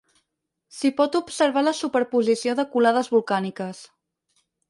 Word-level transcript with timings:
S'hi 0.77 0.89
pot 1.01 1.17
observar 1.19 1.63
la 1.67 1.75
superposició 1.81 2.57
de 2.61 2.67
colades 2.77 3.13
volcàniques. 3.17 3.83